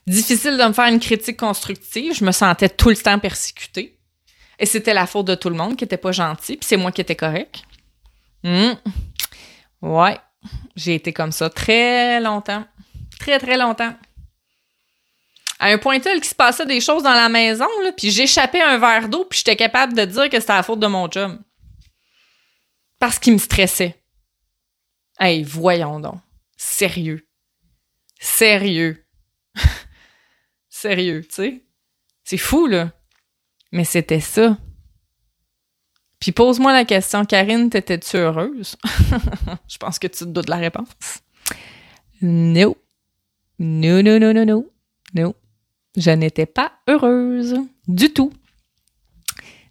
difficile 0.07 0.57
de 0.57 0.65
me 0.65 0.73
faire 0.73 0.87
une 0.87 1.01
critique 1.01 1.39
constructive, 1.39 2.15
je 2.15 2.25
me 2.25 2.33
sentais 2.33 2.71
tout 2.71 2.89
le 2.89 2.97
temps 2.97 3.19
persécutée. 3.19 3.99
Et 4.59 4.65
c'était 4.65 4.95
la 4.95 5.07
faute 5.07 5.27
de 5.27 5.35
tout 5.35 5.51
le 5.51 5.57
monde 5.57 5.77
qui 5.77 5.85
était 5.85 5.99
pas 5.99 6.13
gentil, 6.13 6.57
puis 6.57 6.67
c'est 6.67 6.77
moi 6.79 6.93
qui 6.93 7.03
étais 7.03 7.17
correct. 7.17 7.63
Hmm. 8.43 8.73
Ouais, 9.83 10.19
j'ai 10.77 10.95
été 10.95 11.13
comme 11.13 11.33
ça 11.33 11.51
très 11.51 12.21
longtemps. 12.21 12.65
Très, 13.19 13.39
très 13.39 13.57
longtemps. 13.57 13.95
À 15.59 15.67
un 15.67 15.79
point 15.79 16.01
tel 16.01 16.21
qu'il 16.21 16.31
se 16.31 16.35
passait 16.35 16.65
des 16.65 16.81
choses 16.81 17.03
dans 17.03 17.13
la 17.13 17.29
maison, 17.29 17.67
puis 17.97 18.11
j'échappais 18.11 18.63
un 18.63 18.79
verre 18.79 19.09
d'eau, 19.09 19.27
puis 19.27 19.39
j'étais 19.39 19.57
capable 19.57 19.93
de 19.93 20.05
dire 20.07 20.31
que 20.31 20.41
c'était 20.41 20.55
la 20.55 20.63
faute 20.63 20.81
de 20.81 20.87
mon 20.87 21.11
job. 21.11 21.39
Parce 22.99 23.19
qu'il 23.19 23.35
me 23.35 23.39
stressait. 23.39 24.03
Hey, 25.19 25.43
voyons 25.43 26.01
donc. 26.01 26.21
Sérieux. 26.57 27.27
Sérieux. 28.19 29.07
Sérieux, 30.71 31.23
tu 31.29 31.35
sais. 31.35 31.65
C'est 32.25 32.39
fou, 32.39 32.67
là. 32.67 32.91
Mais 33.73 33.85
c'était 33.85 34.21
ça. 34.21 34.57
Puis 36.21 36.33
pose-moi 36.33 36.73
la 36.73 36.85
question, 36.85 37.25
Karine, 37.25 37.71
t'étais-tu 37.71 38.19
heureuse? 38.19 38.77
Je 39.69 39.79
pense 39.79 39.99
que 39.99 40.07
tu 40.07 40.21
te 40.21 40.25
doutes 40.25 40.47
de 40.47 40.51
la 40.51 40.59
réponse. 40.59 40.89
Non. 42.21 42.77
Non, 43.59 44.03
non, 44.03 44.21
non, 44.21 44.35
non, 44.35 44.45
non. 44.45 44.67
Non. 45.15 45.35
Je 45.97 46.11
n'étais 46.11 46.47
pas 46.47 46.73
heureuse. 46.89 47.57
Du 47.89 48.13
tout. 48.13 48.33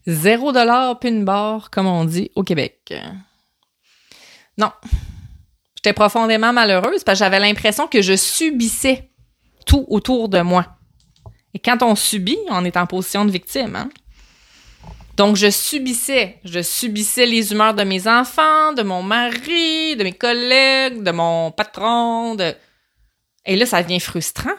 Zéro 0.07 0.51
dollar 0.51 0.99
puis 0.99 1.09
une 1.09 1.23
barre, 1.23 1.69
comme 1.69 1.85
on 1.85 2.03
dit 2.03 2.31
au 2.35 2.43
Québec. 2.43 2.93
Non. 4.57 4.71
J'étais 5.75 5.93
profondément 5.93 6.51
malheureuse 6.51 7.03
parce 7.03 7.19
que 7.19 7.25
j'avais 7.25 7.39
l'impression 7.39 7.87
que 7.87 8.01
je 8.01 8.15
subissais 8.15 9.11
tout 9.67 9.85
autour 9.87 10.29
de 10.29 10.41
moi. 10.41 10.65
Et 11.53 11.59
quand 11.59 11.83
on 11.83 11.95
subit, 11.95 12.37
on 12.49 12.65
est 12.65 12.75
en 12.75 12.87
position 12.87 13.23
de 13.23 13.31
victime. 13.31 13.75
Hein? 13.75 13.89
Donc, 15.19 15.35
je 15.35 15.49
subissais. 15.49 16.39
Je 16.45 16.61
subissais 16.61 17.25
les 17.25 17.51
humeurs 17.51 17.73
de 17.73 17.83
mes 17.83 18.07
enfants, 18.07 18.71
de 18.71 18.83
mon 18.83 19.03
mari, 19.03 19.97
de 19.97 20.03
mes 20.05 20.13
collègues, 20.13 21.03
de 21.03 21.11
mon 21.11 21.51
patron. 21.51 22.35
De... 22.35 22.55
Et 23.45 23.57
là, 23.57 23.65
ça 23.65 23.83
devient 23.83 23.99
frustrant. 23.99 24.55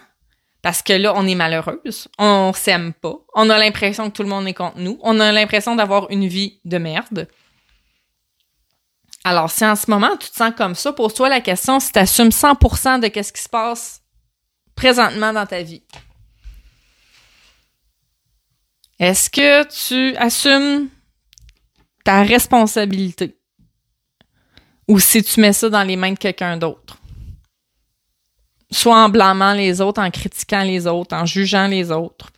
Parce 0.60 0.82
que 0.82 0.92
là, 0.92 1.14
on 1.16 1.26
est 1.26 1.34
malheureuse. 1.34 2.08
On 2.18 2.52
s'aime 2.52 2.92
pas. 2.92 3.14
On 3.34 3.48
a 3.48 3.58
l'impression 3.58 4.10
que 4.10 4.14
tout 4.14 4.22
le 4.22 4.28
monde 4.28 4.46
est 4.48 4.52
contre 4.52 4.76
nous. 4.76 4.98
On 5.02 5.18
a 5.18 5.32
l'impression 5.32 5.76
d'avoir 5.76 6.10
une 6.10 6.26
vie 6.26 6.60
de 6.66 6.76
merde. 6.76 7.26
Alors, 9.24 9.50
si 9.50 9.64
en 9.64 9.76
ce 9.76 9.90
moment, 9.90 10.14
tu 10.18 10.28
te 10.28 10.36
sens 10.36 10.52
comme 10.54 10.74
ça, 10.74 10.92
pose-toi 10.92 11.30
la 11.30 11.40
question 11.40 11.80
si 11.80 11.90
tu 11.90 11.98
assumes 11.98 12.28
100% 12.28 13.00
de 13.00 13.22
ce 13.22 13.32
qui 13.32 13.40
se 13.40 13.48
passe 13.48 14.02
présentement 14.74 15.32
dans 15.32 15.46
ta 15.46 15.62
vie. 15.62 15.82
Est-ce 19.00 19.30
que 19.30 19.66
tu 19.68 20.14
assumes 20.18 20.90
ta 22.04 22.22
responsabilité? 22.22 23.34
Ou 24.86 25.00
si 25.00 25.22
tu 25.22 25.40
mets 25.40 25.54
ça 25.54 25.70
dans 25.70 25.82
les 25.82 25.96
mains 25.96 26.12
de 26.12 26.18
quelqu'un 26.18 26.58
d'autre? 26.58 26.98
Soit 28.70 29.02
en 29.02 29.08
blâmant 29.08 29.54
les 29.54 29.80
autres, 29.80 30.02
en 30.02 30.10
critiquant 30.10 30.62
les 30.62 30.86
autres, 30.86 31.16
en 31.16 31.24
jugeant 31.24 31.66
les 31.66 31.90
autres. 31.90 32.30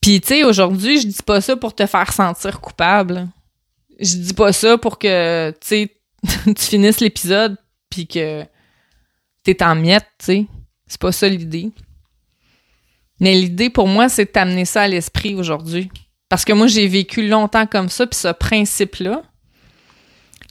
Puis, 0.00 0.22
tu 0.22 0.28
sais, 0.28 0.44
aujourd'hui, 0.44 1.02
je 1.02 1.06
dis 1.08 1.22
pas 1.22 1.42
ça 1.42 1.54
pour 1.54 1.74
te 1.74 1.84
faire 1.84 2.10
sentir 2.12 2.58
coupable. 2.62 3.28
Je 3.98 4.16
dis 4.16 4.32
pas 4.32 4.54
ça 4.54 4.78
pour 4.78 4.98
que, 4.98 5.54
tu 5.60 5.90
finisses 6.56 7.00
l'épisode 7.00 7.56
puis 7.90 8.06
que 8.06 8.42
t'es 9.44 9.62
en 9.62 9.74
miettes, 9.74 10.08
tu 10.18 10.24
sais. 10.24 10.46
C'est 10.86 11.00
pas 11.00 11.12
ça 11.12 11.28
l'idée. 11.28 11.70
Mais 13.20 13.34
l'idée 13.34 13.70
pour 13.70 13.86
moi, 13.86 14.08
c'est 14.08 14.24
de 14.24 14.30
t'amener 14.30 14.64
ça 14.64 14.82
à 14.82 14.88
l'esprit 14.88 15.34
aujourd'hui. 15.34 15.90
Parce 16.28 16.44
que 16.44 16.52
moi, 16.52 16.66
j'ai 16.66 16.86
vécu 16.88 17.28
longtemps 17.28 17.66
comme 17.66 17.88
ça, 17.88 18.06
puis 18.06 18.18
ce 18.18 18.28
principe-là, 18.32 19.22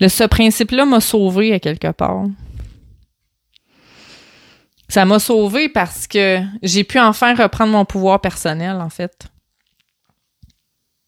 ce 0.07 0.23
principe-là 0.23 0.85
m'a 0.85 1.01
sauvé 1.01 1.53
à 1.53 1.59
quelque 1.59 1.91
part. 1.91 2.25
Ça 4.87 5.05
m'a 5.05 5.19
sauvé 5.19 5.69
parce 5.69 6.07
que 6.07 6.41
j'ai 6.63 6.83
pu 6.83 6.99
enfin 6.99 7.35
reprendre 7.35 7.71
mon 7.71 7.85
pouvoir 7.85 8.21
personnel, 8.21 8.77
en 8.77 8.89
fait. 8.89 9.27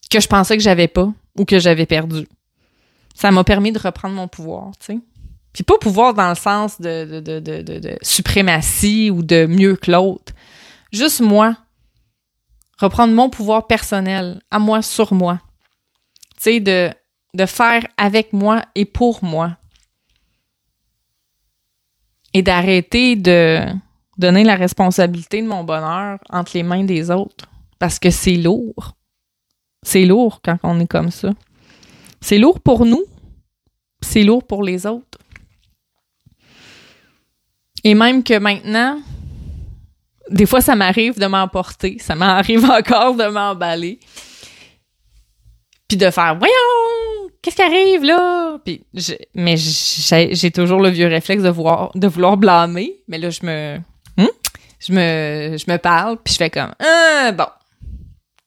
Que 0.09 0.19
je 0.19 0.27
pensais 0.27 0.57
que 0.57 0.63
j'avais 0.63 0.87
pas 0.87 1.11
ou 1.37 1.45
que 1.45 1.59
j'avais 1.59 1.85
perdu. 1.85 2.27
Ça 3.15 3.31
m'a 3.31 3.43
permis 3.43 3.71
de 3.71 3.79
reprendre 3.79 4.15
mon 4.15 4.27
pouvoir, 4.27 4.71
tu 4.79 4.93
sais. 4.93 4.99
Puis 5.53 5.63
pas 5.63 5.77
pouvoir 5.79 6.13
dans 6.13 6.29
le 6.29 6.35
sens 6.35 6.79
de, 6.79 7.19
de, 7.19 7.39
de, 7.39 7.61
de 7.61 7.97
suprématie 8.01 9.09
ou 9.09 9.21
de 9.21 9.45
mieux 9.45 9.75
que 9.75 9.91
l'autre, 9.91 10.33
Juste 10.91 11.21
moi. 11.21 11.55
Reprendre 12.79 13.13
mon 13.13 13.29
pouvoir 13.29 13.67
personnel, 13.67 14.41
à 14.49 14.59
moi, 14.59 14.81
sur 14.81 15.13
moi. 15.13 15.39
Tu 16.37 16.43
sais, 16.43 16.59
de, 16.59 17.45
faire 17.45 17.85
avec 17.97 18.33
moi 18.33 18.63
et 18.75 18.85
pour 18.85 19.23
moi. 19.23 19.57
Et 22.33 22.41
d'arrêter 22.41 23.15
de 23.15 23.65
donner 24.17 24.43
la 24.43 24.55
responsabilité 24.55 25.41
de 25.41 25.47
mon 25.47 25.63
bonheur 25.63 26.19
entre 26.29 26.51
les 26.55 26.63
mains 26.63 26.83
des 26.83 27.11
autres. 27.11 27.45
Parce 27.77 27.99
que 27.99 28.09
c'est 28.09 28.37
lourd. 28.37 28.95
C'est 29.83 30.05
lourd 30.05 30.41
quand 30.43 30.57
on 30.63 30.79
est 30.79 30.87
comme 30.87 31.11
ça. 31.11 31.29
C'est 32.21 32.37
lourd 32.37 32.59
pour 32.59 32.85
nous, 32.85 33.03
c'est 34.01 34.23
lourd 34.23 34.45
pour 34.45 34.63
les 34.63 34.85
autres. 34.85 35.17
Et 37.83 37.95
même 37.95 38.23
que 38.23 38.37
maintenant, 38.37 39.01
des 40.31 40.45
fois, 40.45 40.61
ça 40.61 40.75
m'arrive 40.75 41.19
de 41.19 41.25
m'emporter. 41.25 41.97
Ça 41.99 42.15
m'arrive 42.15 42.65
encore 42.69 43.15
de 43.15 43.25
m'emballer. 43.25 43.99
Puis 45.87 45.97
de 45.97 46.09
faire, 46.09 46.37
voyons, 46.37 47.29
qu'est-ce 47.41 47.57
qui 47.57 47.61
arrive 47.61 48.03
là? 48.03 48.57
Puis 48.63 48.85
mais 49.35 49.55
j'ai 49.57 50.51
toujours 50.51 50.79
le 50.79 50.89
vieux 50.89 51.07
réflexe 51.07 51.43
de, 51.43 51.49
voir, 51.49 51.91
de 51.95 52.07
vouloir 52.07 52.37
blâmer. 52.37 52.93
Mais 53.09 53.17
là, 53.17 53.29
je 53.29 53.45
me, 53.45 53.77
hmm? 54.17 54.27
je 54.79 54.93
me, 54.93 55.57
je 55.57 55.69
me 55.69 55.77
parle, 55.77 56.17
puis 56.23 56.33
je 56.33 56.37
fais 56.37 56.49
comme, 56.49 56.73
ah, 56.79 57.33
bon, 57.33 57.47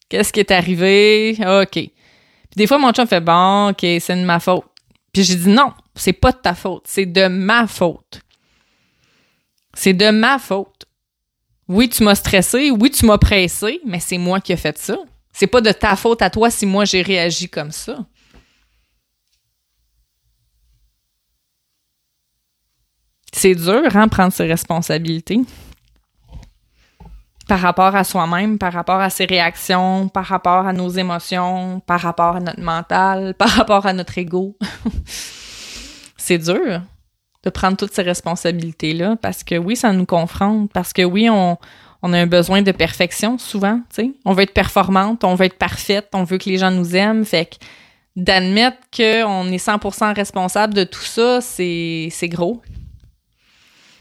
qu'est-ce 0.09 0.33
qui 0.33 0.41
est 0.41 0.51
arrivé? 0.51 1.37
OK. 1.41 1.73
Puis 1.73 1.91
des 2.57 2.67
fois, 2.67 2.79
mon 2.79 2.93
chum 2.93 3.07
fait, 3.07 3.21
bon, 3.21 3.71
OK, 3.71 3.81
c'est 3.81 4.17
de 4.17 4.25
ma 4.25 4.41
faute. 4.41 4.65
Puis 5.13 5.23
j'ai 5.23 5.37
dit, 5.37 5.51
non, 5.51 5.75
c'est 5.95 6.15
pas 6.15 6.33
de 6.33 6.39
ta 6.39 6.55
faute, 6.55 6.85
c'est 6.87 7.07
de 7.07 7.29
ma 7.29 7.67
faute. 7.67 8.21
C'est 9.75 9.93
de 9.93 10.11
ma 10.11 10.39
faute. 10.39 10.87
Oui, 11.69 11.89
tu 11.89 12.03
m'as 12.03 12.15
stressé, 12.15 12.71
oui, 12.71 12.91
tu 12.91 13.07
m'as 13.07 13.19
pressé, 13.19 13.81
mais 13.87 14.01
c'est 14.01 14.19
moi 14.19 14.41
qui 14.41 14.53
ai 14.53 14.57
fait 14.57 14.77
ça. 14.77 14.97
C'est 15.33 15.47
pas 15.47 15.61
de 15.61 15.73
ta 15.73 15.97
faute 15.97 16.23
à 16.23 16.31
toi 16.31 16.51
si 16.51 16.67
moi 16.67 16.85
j'ai 16.85 17.03
réagi 17.03 17.49
comme 17.49 17.73
ça. 17.73 17.99
C'est 23.33 23.55
dur, 23.55 23.97
hein, 23.97 24.09
prendre 24.09 24.33
ses 24.33 24.47
responsabilités 24.47 25.41
par 27.47 27.61
rapport 27.61 27.95
à 27.95 28.05
soi-même, 28.05 28.59
par 28.59 28.73
rapport 28.73 29.01
à 29.01 29.11
ses 29.11 29.27
réactions, 29.27 30.09
par 30.09 30.25
rapport 30.25 30.67
à 30.67 30.73
nos 30.73 30.89
émotions, 30.89 31.81
par 31.81 32.01
rapport 32.01 32.37
à 32.37 32.41
notre 32.41 32.61
mental, 32.61 33.35
par 33.39 33.51
rapport 33.51 33.87
à 33.87 33.93
notre 33.93 34.17
ego. 34.19 34.57
c'est 36.17 36.39
dur 36.39 36.81
de 37.45 37.51
prendre 37.51 37.77
toutes 37.77 37.95
ces 37.95 38.03
responsabilités-là 38.03 39.17
parce 39.21 39.45
que 39.45 39.57
oui, 39.57 39.77
ça 39.77 39.93
nous 39.93 40.07
confronte, 40.07 40.73
parce 40.73 40.93
que 40.93 41.03
oui, 41.03 41.29
on, 41.31 41.59
on 42.03 42.13
a 42.13 42.19
un 42.19 42.27
besoin 42.27 42.63
de 42.63 42.73
perfection 42.73 43.39
souvent, 43.39 43.81
tu 43.95 44.03
sais. 44.03 44.11
On 44.25 44.33
veut 44.33 44.43
être 44.43 44.55
performante, 44.55 45.25
on 45.25 45.35
veut 45.35 45.47
être 45.47 45.59
parfaite, 45.59 46.09
on 46.13 46.25
veut 46.25 46.39
que 46.39 46.49
les 46.49 46.59
gens 46.59 46.71
nous 46.71 46.97
aiment, 46.97 47.25
fait 47.25 47.47
que 47.47 47.57
d'admettre 48.17 48.79
qu'on 48.95 49.47
est 49.51 49.65
100% 49.65 50.15
responsable 50.15 50.75
de 50.75 50.85
tout 50.85 51.03
ça, 51.03 51.41
c'est 51.41 52.11
gros. 52.25 52.63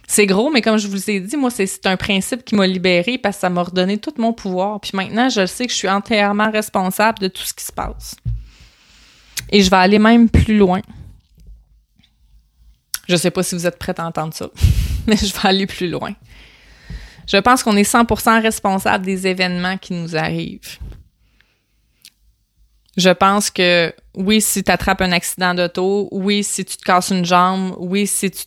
C'est 0.08 0.26
gros, 0.26 0.52
mais 0.52 0.62
comme 0.62 0.78
je 0.78 0.88
vous 0.88 1.10
ai 1.10 1.20
dit, 1.20 1.38
moi, 1.38 1.50
c'est 1.50 1.86
un 1.86 1.98
principe 1.98 2.44
qui 2.44 2.56
m'a 2.56 2.68
libérée 2.68 3.18
parce 3.18 3.38
que 3.38 3.42
ça 3.42 3.50
m'a 3.50 3.64
redonné 3.64 3.98
tout 3.98 4.14
mon 4.18 4.34
pouvoir. 4.34 4.80
Puis 4.80 4.92
maintenant, 4.94 5.30
je 5.30 5.46
sais 5.46 5.66
que 5.66 5.72
je 5.72 5.78
suis 5.78 5.90
entièrement 5.90 6.52
responsable 6.52 7.20
de 7.20 7.30
tout 7.30 7.44
ce 7.44 7.54
qui 7.54 7.64
se 7.64 7.72
passe. 7.72 8.16
Et 9.50 9.62
je 9.62 9.70
vais 9.70 9.78
aller 9.78 9.98
même 10.00 10.30
plus 10.30 10.58
loin. 10.58 10.82
Je 13.08 13.16
sais 13.16 13.32
pas 13.32 13.44
si 13.44 13.56
vous 13.56 13.68
êtes 13.68 13.78
prête 13.78 14.00
à 14.00 14.06
entendre 14.06 14.34
ça, 14.34 14.50
mais 15.08 15.18
je 15.18 15.34
vais 15.34 15.48
aller 15.48 15.68
plus 15.68 15.90
loin. 15.90 16.14
Je 17.28 17.38
pense 17.38 17.64
qu'on 17.64 17.76
est 17.78 17.90
100% 17.90 18.42
responsable 18.42 19.06
des 19.06 19.28
événements 19.28 19.78
qui 19.78 19.94
nous 19.94 20.16
arrivent. 20.16 20.78
Je 22.96 23.10
pense 23.10 23.50
que 23.50 23.94
oui, 24.14 24.40
si 24.40 24.64
tu 24.64 24.72
attrapes 24.72 25.02
un 25.02 25.12
accident 25.12 25.56
d'auto, 25.56 26.10
oui, 26.12 26.44
si 26.44 26.64
tu 26.64 26.78
te 26.78 26.84
casses 26.84 27.10
une 27.10 27.26
jambe, 27.26 27.76
oui, 27.80 28.06
si 28.08 28.30
tu 28.30 28.44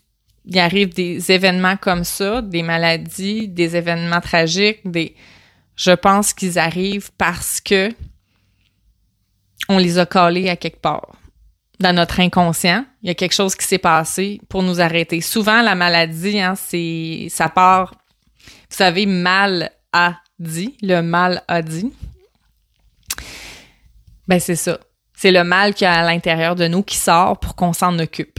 il 0.48 0.58
arrive 0.60 0.94
des 0.94 1.32
événements 1.32 1.76
comme 1.76 2.04
ça, 2.04 2.40
des 2.40 2.62
maladies, 2.62 3.48
des 3.48 3.76
événements 3.76 4.20
tragiques, 4.20 4.88
des 4.88 5.16
je 5.74 5.90
pense 5.90 6.32
qu'ils 6.32 6.58
arrivent 6.58 7.10
parce 7.18 7.60
que 7.60 7.90
on 9.68 9.78
les 9.78 9.98
a 9.98 10.06
collés 10.06 10.48
à 10.48 10.56
quelque 10.56 10.80
part. 10.80 11.16
Dans 11.78 11.94
notre 11.94 12.20
inconscient, 12.20 12.86
il 13.02 13.08
y 13.08 13.10
a 13.10 13.14
quelque 13.14 13.34
chose 13.34 13.54
qui 13.54 13.66
s'est 13.66 13.78
passé 13.78 14.40
pour 14.48 14.62
nous 14.62 14.80
arrêter. 14.80 15.20
Souvent, 15.20 15.60
la 15.60 15.74
maladie, 15.74 16.40
hein, 16.40 16.54
c'est 16.56 17.26
ça 17.30 17.48
part, 17.48 17.92
vous 18.70 18.76
savez, 18.76 19.04
mal 19.06 19.70
a 19.92 20.14
dit, 20.38 20.76
le 20.82 21.02
mal 21.02 21.42
a 21.48 21.62
dit. 21.62 21.92
Ben, 24.26 24.40
c'est 24.40 24.56
ça. 24.56 24.78
C'est 25.14 25.30
le 25.30 25.44
mal 25.44 25.74
qui 25.74 25.84
est 25.84 25.88
à 25.88 26.02
l'intérieur 26.02 26.56
de 26.56 26.66
nous 26.68 26.82
qui 26.82 26.96
sort 26.96 27.38
pour 27.38 27.56
qu'on 27.56 27.72
s'en 27.72 27.98
occupe. 27.98 28.38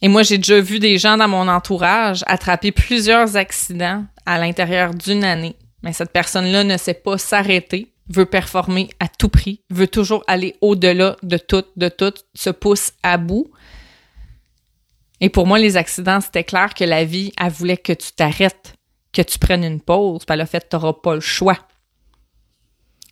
Et 0.00 0.08
moi, 0.08 0.22
j'ai 0.22 0.38
déjà 0.38 0.60
vu 0.60 0.78
des 0.78 0.98
gens 0.98 1.16
dans 1.16 1.28
mon 1.28 1.48
entourage 1.48 2.24
attraper 2.26 2.72
plusieurs 2.72 3.36
accidents 3.36 4.04
à 4.26 4.38
l'intérieur 4.38 4.92
d'une 4.92 5.24
année. 5.24 5.56
Mais 5.82 5.92
cette 5.92 6.12
personne-là 6.12 6.64
ne 6.64 6.76
sait 6.76 6.94
pas 6.94 7.18
s'arrêter, 7.18 7.93
veut 8.08 8.26
performer 8.26 8.90
à 9.00 9.08
tout 9.08 9.28
prix, 9.28 9.62
veut 9.70 9.88
toujours 9.88 10.22
aller 10.26 10.56
au-delà 10.60 11.16
de 11.22 11.38
tout, 11.38 11.64
de 11.76 11.88
tout, 11.88 12.14
se 12.34 12.50
pousse 12.50 12.92
à 13.02 13.16
bout. 13.16 13.50
Et 15.20 15.30
pour 15.30 15.46
moi, 15.46 15.58
les 15.58 15.76
accidents, 15.76 16.20
c'était 16.20 16.44
clair 16.44 16.74
que 16.74 16.84
la 16.84 17.04
vie, 17.04 17.32
elle 17.40 17.50
voulait 17.50 17.76
que 17.76 17.92
tu 17.92 18.12
t'arrêtes, 18.12 18.74
que 19.12 19.22
tu 19.22 19.38
prennes 19.38 19.64
une 19.64 19.80
pause. 19.80 20.24
Puis 20.24 20.34
elle 20.34 20.40
a 20.40 20.46
fait, 20.46 20.68
tu 20.68 20.76
n'auras 20.76 20.92
pas 20.92 21.14
le 21.14 21.20
choix. 21.20 21.58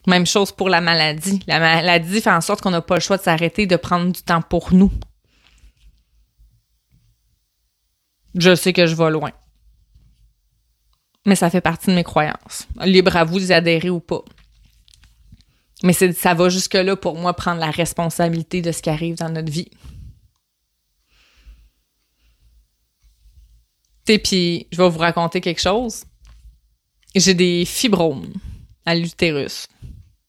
Même 0.07 0.27
chose 0.27 0.53
pour 0.53 0.69
la 0.69 0.81
maladie. 0.81 1.41
La 1.47 1.61
maladie 1.61 2.21
fait 2.21 2.31
en 2.31 2.41
sorte 2.41 2.61
qu'on 2.61 2.71
n'a 2.71 2.83
pas 2.83 2.97
le 2.97 3.01
choix 3.01 3.17
de 3.17 3.23
s'arrêter, 3.23 3.67
de 3.67 3.77
prendre 3.77 4.13
du 4.13 4.23
temps 4.23 4.43
pour 4.43 4.75
nous. 4.75 4.91
Je 8.35 8.55
sais 8.55 8.73
que 8.73 8.87
je 8.87 8.97
vais 8.97 9.11
loin. 9.11 9.31
Mais 11.25 11.37
ça 11.37 11.51
fait 11.51 11.61
partie 11.61 11.87
de 11.87 11.95
mes 11.95 12.03
croyances. 12.03 12.67
Libre 12.81 13.17
à 13.17 13.25
vous 13.25 13.39
d'y 13.39 13.53
adhérer 13.53 13.91
ou 13.91 14.01
pas. 14.01 14.25
Mais 15.83 15.93
ça 15.93 16.35
va 16.35 16.49
jusque-là 16.49 16.97
pour 16.97 17.17
moi 17.17 17.35
prendre 17.35 17.61
la 17.61 17.71
responsabilité 17.71 18.63
de 18.63 18.71
ce 18.71 18.83
qui 18.83 18.91
arrive 18.91 19.17
dans 19.17 19.31
notre 19.31 19.51
vie. 19.51 19.71
Et 24.09 24.19
puis, 24.19 24.67
je 24.71 24.77
vais 24.77 24.89
vous 24.89 24.99
raconter 24.99 25.41
quelque 25.41 25.61
chose. 25.61 26.05
J'ai 27.15 27.35
des 27.35 27.65
fibromes 27.65 28.33
à 28.85 28.95
l'utérus. 28.95 29.69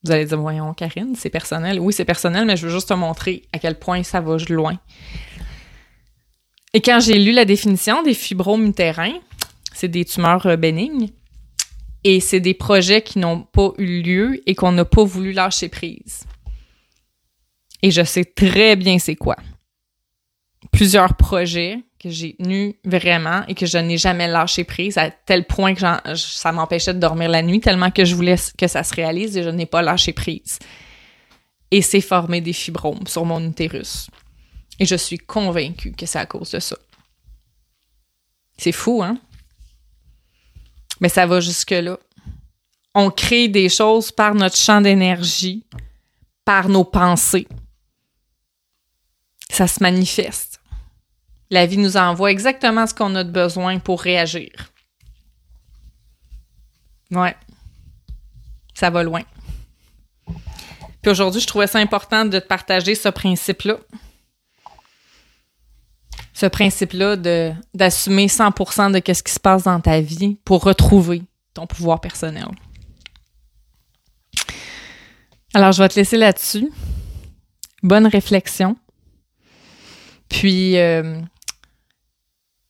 Vous 0.03 0.11
allez 0.11 0.25
dire, 0.25 0.39
voyons, 0.39 0.73
Karine, 0.73 1.15
c'est 1.15 1.29
personnel. 1.29 1.79
Oui, 1.79 1.93
c'est 1.93 2.05
personnel, 2.05 2.45
mais 2.45 2.57
je 2.57 2.67
veux 2.67 2.73
juste 2.73 2.89
te 2.89 2.93
montrer 2.93 3.43
à 3.53 3.59
quel 3.59 3.79
point 3.79 4.03
ça 4.03 4.21
va 4.21 4.37
loin. 4.49 4.77
Et 6.73 6.81
quand 6.81 6.99
j'ai 6.99 7.19
lu 7.19 7.31
la 7.31 7.45
définition 7.45 8.03
des 8.03 8.13
fibromes 8.13 8.65
utérins, 8.65 9.19
c'est 9.73 9.87
des 9.87 10.05
tumeurs 10.05 10.57
bénignes 10.57 11.09
et 12.03 12.19
c'est 12.19 12.39
des 12.39 12.53
projets 12.53 13.01
qui 13.01 13.19
n'ont 13.19 13.41
pas 13.41 13.71
eu 13.77 14.01
lieu 14.01 14.41
et 14.45 14.55
qu'on 14.55 14.71
n'a 14.71 14.85
pas 14.85 15.03
voulu 15.03 15.31
lâcher 15.31 15.69
prise. 15.69 16.23
Et 17.81 17.91
je 17.91 18.03
sais 18.03 18.25
très 18.25 18.75
bien 18.75 18.99
c'est 18.99 19.15
quoi. 19.15 19.35
Plusieurs 20.71 21.15
projets 21.15 21.79
que 21.99 22.09
j'ai 22.09 22.35
tenus 22.35 22.75
vraiment 22.83 23.45
et 23.47 23.55
que 23.55 23.65
je 23.65 23.77
n'ai 23.77 23.97
jamais 23.97 24.27
lâché 24.27 24.63
prise 24.63 24.97
à 24.97 25.09
tel 25.09 25.45
point 25.45 25.73
que 25.73 26.15
ça 26.15 26.51
m'empêchait 26.51 26.93
de 26.93 26.99
dormir 26.99 27.29
la 27.29 27.41
nuit 27.41 27.59
tellement 27.61 27.91
que 27.91 28.03
je 28.03 28.15
voulais 28.15 28.35
que 28.57 28.67
ça 28.67 28.83
se 28.83 28.93
réalise 28.93 29.37
et 29.37 29.43
je 29.43 29.49
n'ai 29.49 29.65
pas 29.65 29.81
lâché 29.81 30.11
prise. 30.11 30.59
Et 31.71 31.81
c'est 31.81 32.01
formé 32.01 32.41
des 32.41 32.53
fibromes 32.53 33.07
sur 33.07 33.25
mon 33.25 33.43
utérus. 33.45 34.07
Et 34.79 34.85
je 34.85 34.95
suis 34.95 35.17
convaincue 35.17 35.93
que 35.93 36.05
c'est 36.05 36.19
à 36.19 36.25
cause 36.25 36.51
de 36.51 36.59
ça. 36.59 36.77
C'est 38.57 38.71
fou, 38.71 39.01
hein? 39.01 39.17
Mais 41.03 41.09
ça 41.09 41.25
va 41.25 41.41
jusque-là. 41.41 41.99
On 42.95 43.11
crée 43.11 43.49
des 43.49 43.67
choses 43.67 44.09
par 44.09 44.35
notre 44.35 44.55
champ 44.55 44.79
d'énergie, 44.79 45.65
par 46.45 46.69
nos 46.69 46.85
pensées. 46.85 47.45
Ça 49.49 49.67
se 49.67 49.83
manifeste. 49.83 50.61
La 51.49 51.65
vie 51.65 51.77
nous 51.77 51.97
envoie 51.97 52.31
exactement 52.31 52.87
ce 52.87 52.93
qu'on 52.93 53.13
a 53.15 53.25
de 53.25 53.31
besoin 53.31 53.79
pour 53.79 54.01
réagir. 54.01 54.49
Ouais. 57.11 57.35
Ça 58.73 58.89
va 58.89 59.03
loin. 59.03 59.23
Puis 61.01 61.11
aujourd'hui, 61.11 61.41
je 61.41 61.47
trouvais 61.47 61.67
ça 61.67 61.79
important 61.79 62.23
de 62.23 62.39
te 62.39 62.47
partager 62.47 62.95
ce 62.95 63.09
principe-là. 63.09 63.77
Ce 66.33 66.45
principe-là 66.47 67.15
d'assumer 67.73 68.27
100% 68.27 68.91
de 68.91 69.13
ce 69.13 69.23
qui 69.23 69.31
se 69.31 69.39
passe 69.39 69.63
dans 69.63 69.79
ta 69.79 70.01
vie 70.01 70.37
pour 70.43 70.63
retrouver 70.63 71.23
ton 71.53 71.67
pouvoir 71.67 72.01
personnel. 72.01 72.47
Alors, 75.53 75.71
je 75.71 75.83
vais 75.83 75.89
te 75.89 75.95
laisser 75.95 76.17
là-dessus. 76.17 76.71
Bonne 77.83 78.07
réflexion. 78.07 78.75
Puis, 80.27 80.77
euh, 80.79 81.21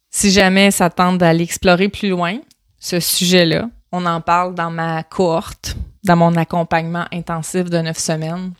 si 0.09 0.31
jamais 0.31 0.69
ça 0.69 0.89
tente 0.89 1.17
d'aller 1.17 1.43
explorer 1.43 1.87
plus 1.87 2.09
loin 2.09 2.39
ce 2.79 2.99
sujet-là, 2.99 3.69
on 3.93 4.05
en 4.05 4.19
parle 4.19 4.53
dans 4.53 4.69
ma 4.69 5.03
cohorte, 5.03 5.77
dans 6.03 6.17
mon 6.17 6.35
accompagnement 6.35 7.05
intensif 7.13 7.69
de 7.69 7.77
neuf 7.77 7.97
semaines. 7.97 8.53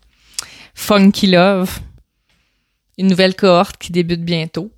Funky 0.74 1.28
Love, 1.28 1.80
une 2.98 3.08
nouvelle 3.08 3.36
cohorte 3.36 3.78
qui 3.78 3.92
débute 3.92 4.24
bientôt. 4.24 4.72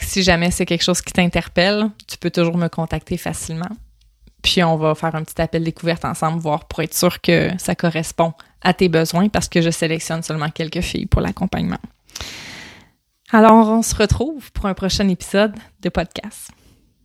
Si 0.00 0.22
jamais 0.22 0.50
c'est 0.50 0.66
quelque 0.66 0.82
chose 0.82 1.02
qui 1.02 1.12
t'interpelle, 1.12 1.90
tu 2.06 2.16
peux 2.16 2.30
toujours 2.30 2.56
me 2.56 2.68
contacter 2.68 3.16
facilement. 3.16 3.70
Puis 4.42 4.62
on 4.62 4.76
va 4.76 4.94
faire 4.94 5.14
un 5.14 5.22
petit 5.22 5.40
appel 5.40 5.64
découverte 5.64 6.04
ensemble, 6.04 6.40
voir 6.40 6.66
pour 6.66 6.80
être 6.80 6.94
sûr 6.94 7.20
que 7.20 7.50
ça 7.58 7.74
correspond 7.74 8.32
à 8.62 8.72
tes 8.72 8.88
besoins 8.88 9.28
parce 9.28 9.48
que 9.48 9.60
je 9.60 9.70
sélectionne 9.70 10.22
seulement 10.22 10.50
quelques 10.50 10.80
filles 10.80 11.06
pour 11.06 11.20
l'accompagnement. 11.20 11.78
Alors, 13.32 13.68
on 13.68 13.82
se 13.82 13.94
retrouve 13.94 14.50
pour 14.52 14.66
un 14.66 14.74
prochain 14.74 15.08
épisode 15.08 15.54
de 15.82 15.88
podcast. 15.88 16.50